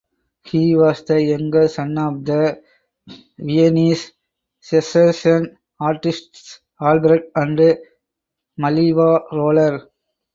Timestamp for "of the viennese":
1.99-4.13